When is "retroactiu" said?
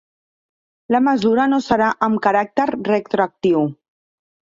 2.71-3.63